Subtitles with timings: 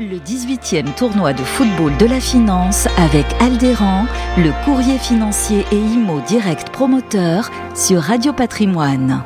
[0.00, 6.20] Le 18e tournoi de football de la finance avec Aldéran, le courrier financier et IMO
[6.26, 9.22] direct promoteur sur Radio Patrimoine.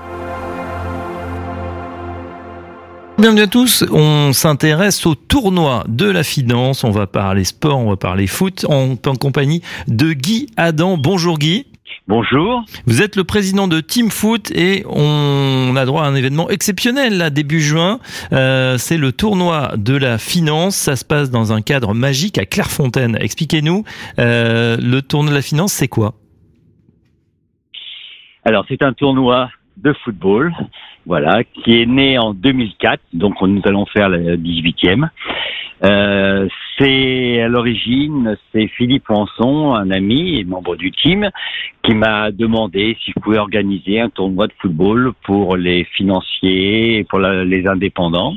[3.17, 7.89] Bienvenue à tous, on s'intéresse au tournoi de la finance, on va parler sport, on
[7.89, 10.99] va parler foot en, en compagnie de Guy Adam.
[10.99, 11.65] Bonjour Guy.
[12.07, 12.65] Bonjour.
[12.87, 17.19] Vous êtes le président de Team Foot et on a droit à un événement exceptionnel
[17.19, 17.99] là début juin.
[18.33, 20.77] Euh, c'est le tournoi de la finance.
[20.77, 23.19] Ça se passe dans un cadre magique à Clairefontaine.
[23.21, 23.85] Expliquez-nous,
[24.19, 26.15] euh, le tournoi de la finance, c'est quoi?
[28.45, 30.55] Alors c'est un tournoi de football,
[31.05, 33.03] voilà, qui est né en 2004.
[33.13, 35.09] Donc nous allons faire le 18e.
[35.85, 41.31] Euh, c'est à l'origine, c'est Philippe Lançon, un ami et membre du team,
[41.83, 47.05] qui m'a demandé si je pouvais organiser un tournoi de football pour les financiers et
[47.05, 48.35] pour les indépendants.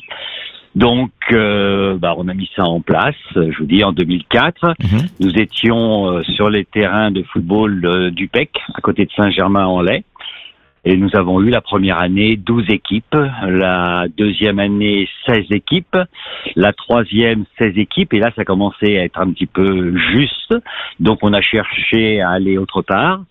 [0.74, 3.16] Donc, euh, bah, on a mis ça en place.
[3.36, 5.00] Je vous dis, en 2004, mhm.
[5.20, 10.04] nous étions euh, sur les terrains de football du PEC, à côté de Saint-Germain-en-Laye.
[10.84, 15.96] Et nous avons eu la première année 12 équipes, la deuxième année 16 équipes,
[16.56, 20.56] la troisième 16 équipes, et là ça commençait à être un petit peu juste,
[21.00, 23.22] donc on a cherché à aller autre part,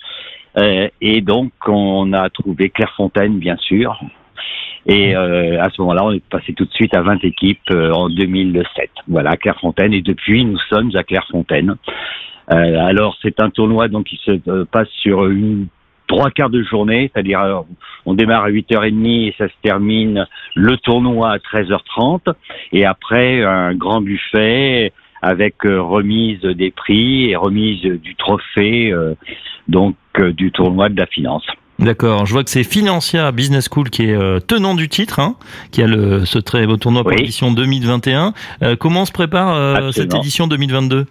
[0.59, 4.01] euh, et donc on a trouvé Clairefontaine bien sûr,
[4.87, 7.91] et euh, à ce moment-là on est passé tout de suite à 20 équipes euh,
[7.91, 8.91] en 2007.
[9.09, 11.75] Voilà, Clairefontaine, et depuis nous sommes à Clairefontaine.
[12.47, 15.67] alors c'est un tournoi donc qui se passe sur une
[16.11, 17.61] trois quarts de journée, c'est-à-dire euh,
[18.05, 22.35] on démarre à 8h30 et ça se termine le tournoi à 13h30
[22.73, 29.15] et après un grand buffet avec euh, remise des prix et remise du trophée euh,
[29.69, 31.45] donc du tournoi de la finance.
[31.79, 35.37] D'accord, je vois que c'est Financia Business School qui est tenant du titre, hein,
[35.71, 38.35] qui a le, ce très beau tournoi pour l'édition 2021.
[38.79, 41.07] comment se prépare cette édition 2022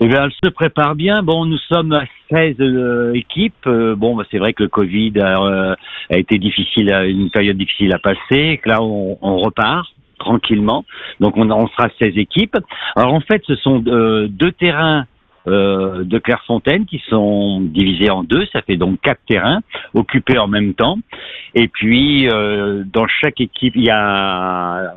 [0.00, 1.22] eh bien, elle se prépare bien.
[1.22, 3.66] Bon, nous sommes à 16 euh, équipes.
[3.66, 5.74] Euh, bon, bah, c'est vrai que le Covid euh,
[6.10, 8.60] a, été difficile, une période difficile à passer.
[8.62, 9.88] Que là, on, on, repart
[10.20, 10.84] tranquillement.
[11.18, 12.56] Donc, on, on sera 16 équipes.
[12.94, 15.06] Alors, en fait, ce sont deux terrains
[15.46, 18.44] de Clairefontaine qui sont divisés en deux.
[18.52, 19.60] Ça fait donc quatre terrains
[19.94, 20.98] occupés en même temps.
[21.54, 24.94] Et puis, dans chaque équipe, il y a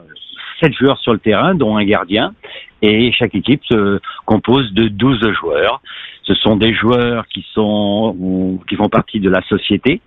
[0.62, 2.34] sept joueurs sur le terrain, dont un gardien
[2.82, 5.82] et chaque équipe se compose de 12 joueurs.
[6.24, 10.02] Ce sont des joueurs qui sont qui font partie de la société.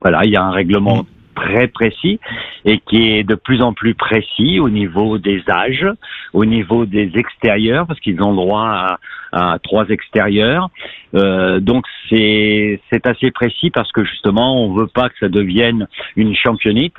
[0.00, 1.06] Voilà, il y a un règlement
[1.40, 2.18] très précis
[2.64, 5.86] et qui est de plus en plus précis au niveau des âges,
[6.32, 8.98] au niveau des extérieurs, parce qu'ils ont droit
[9.32, 10.70] à, trois extérieurs.
[11.14, 16.34] Euh, donc c'est assez précis parce que justement on veut pas que ça devienne une
[16.34, 16.96] championnite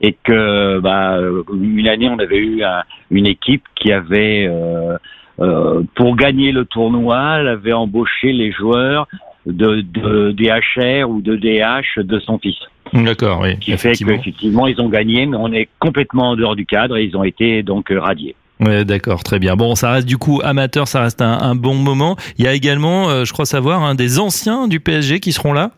[0.00, 1.18] et que bah,
[1.52, 2.62] une année on avait eu
[3.10, 4.96] une équipe qui avait euh,
[5.38, 9.06] euh, pour gagner le tournoi, elle avait embauché les joueurs
[9.44, 12.56] de, de DHR ou de DH de son fils.
[12.92, 13.58] D'accord, oui.
[13.58, 17.04] Qui fait qu'effectivement, ils ont gagné, mais on est complètement en dehors du cadre et
[17.04, 18.36] ils ont été donc radiés.
[18.60, 19.54] Ouais, d'accord, très bien.
[19.54, 22.16] Bon, ça reste du coup amateur, ça reste un, bon moment.
[22.38, 25.52] Il y a également, euh, je crois savoir, un des anciens du PSG qui seront
[25.52, 25.72] là?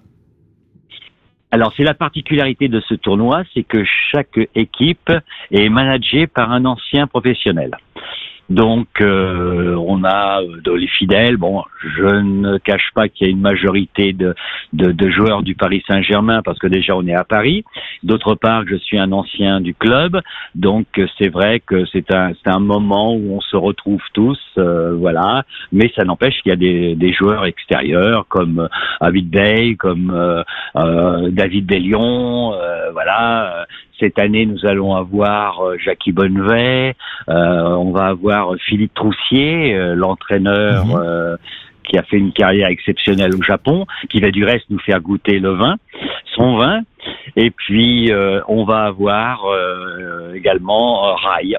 [1.50, 3.82] Alors c'est la particularité de ce tournoi, c'est que
[4.12, 5.10] chaque équipe
[5.50, 7.76] est managée par un ancien professionnel.
[8.50, 11.36] Donc euh, on a euh, de les fidèles.
[11.36, 14.34] Bon, je ne cache pas qu'il y a une majorité de,
[14.72, 17.64] de, de joueurs du Paris Saint-Germain parce que déjà on est à Paris.
[18.02, 20.20] D'autre part, je suis un ancien du club,
[20.54, 20.86] donc
[21.18, 25.44] c'est vrai que c'est un un moment où on se retrouve tous, euh, voilà.
[25.70, 28.68] Mais ça n'empêche qu'il y a des, des joueurs extérieurs comme
[29.02, 30.44] David Day, comme
[30.74, 32.54] David Bellion,
[32.92, 33.66] voilà.
[34.00, 36.94] Cette année, nous allons avoir euh, Jackie Bonnevet,
[37.28, 37.32] euh,
[37.74, 41.36] on va avoir Philippe Troussier, euh, l'entraîneur mhm.
[41.82, 45.40] qui a fait une carrière exceptionnelle au Japon, qui va du reste nous faire goûter
[45.40, 45.76] le vin,
[46.36, 46.82] son vin.
[47.34, 48.12] Et puis,
[48.46, 49.44] on va avoir
[50.34, 51.54] également Rai.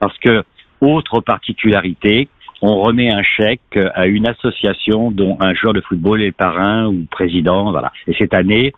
[0.00, 0.42] Parce que,
[0.80, 2.28] autre particularité,
[2.60, 7.06] on remet un chèque à une association dont un joueur de football est parrain ou
[7.10, 7.70] président.
[7.70, 7.92] Voilà.
[8.08, 8.72] Et cette année,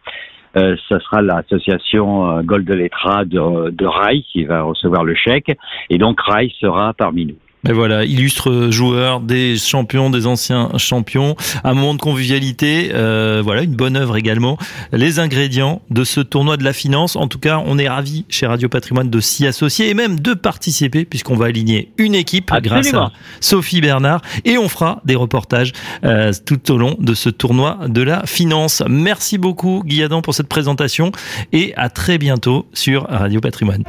[0.56, 5.14] euh, ce sera l'association euh, Gold de Letra de, de Rai qui va recevoir le
[5.14, 5.56] chèque.
[5.91, 7.38] Et donc Rai sera parmi nous.
[7.68, 13.62] Et voilà, illustre joueur, des champions, des anciens champions, un moment de convivialité, euh, voilà,
[13.62, 14.56] une bonne œuvre également.
[14.92, 18.46] Les ingrédients de ce tournoi de la finance, en tout cas, on est ravis chez
[18.46, 22.94] Radio Patrimoine de s'y associer et même de participer puisqu'on va aligner une équipe grâce
[22.94, 25.72] à Sophie Bernard et on fera des reportages
[26.04, 28.82] euh, tout au long de ce tournoi de la finance.
[28.88, 31.12] Merci beaucoup Guy Adam pour cette présentation
[31.52, 33.84] et à très bientôt sur Radio Patrimoine.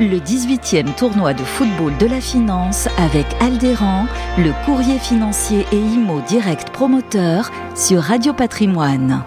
[0.00, 4.06] Le 18e tournoi de football de la finance avec Aldéran,
[4.38, 9.22] le courrier financier et IMO direct promoteur sur Radio Patrimoine.